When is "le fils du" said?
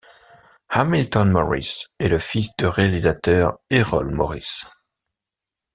2.07-2.65